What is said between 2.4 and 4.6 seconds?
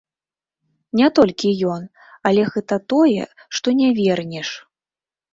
гэта тое, што не вернеш.